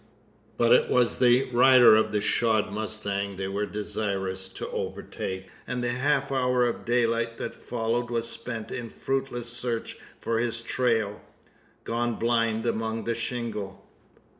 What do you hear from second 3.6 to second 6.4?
desirous to overtake; and the half